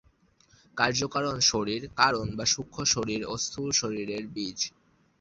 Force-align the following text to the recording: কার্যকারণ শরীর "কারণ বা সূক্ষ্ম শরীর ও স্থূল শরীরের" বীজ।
কার্যকারণ 0.77 1.37
শরীর 1.51 1.81
"কারণ 1.99 2.27
বা 2.37 2.45
সূক্ষ্ম 2.53 2.79
শরীর 2.93 3.21
ও 3.25 3.43
স্থূল 3.43 3.69
শরীরের" 3.79 4.23
বীজ। 4.27 4.59